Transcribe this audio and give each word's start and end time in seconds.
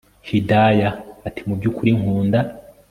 Hidaya 0.27 0.89
atimubyukuri 1.27 1.89
nkunda 1.99 2.39